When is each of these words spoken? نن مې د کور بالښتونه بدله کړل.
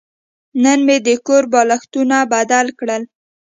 نن 0.63 0.79
مې 0.87 0.97
د 1.07 1.09
کور 1.27 1.43
بالښتونه 1.51 2.17
بدله 2.33 2.71
کړل. 2.79 3.03